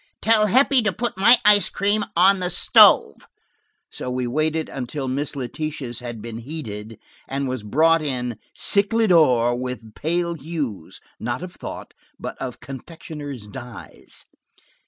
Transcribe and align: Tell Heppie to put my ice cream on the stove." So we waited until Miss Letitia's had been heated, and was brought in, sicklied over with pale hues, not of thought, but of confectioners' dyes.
Tell 0.19 0.47
Heppie 0.47 0.81
to 0.81 0.91
put 0.91 1.15
my 1.15 1.37
ice 1.45 1.69
cream 1.69 2.03
on 2.15 2.39
the 2.39 2.49
stove." 2.49 3.27
So 3.91 4.09
we 4.09 4.25
waited 4.25 4.67
until 4.67 5.07
Miss 5.07 5.35
Letitia's 5.35 5.99
had 5.99 6.23
been 6.23 6.39
heated, 6.39 6.97
and 7.27 7.47
was 7.47 7.61
brought 7.61 8.01
in, 8.01 8.39
sicklied 8.55 9.11
over 9.11 9.53
with 9.53 9.93
pale 9.93 10.33
hues, 10.33 11.01
not 11.19 11.43
of 11.43 11.53
thought, 11.53 11.93
but 12.19 12.35
of 12.41 12.59
confectioners' 12.61 13.45
dyes. 13.45 14.25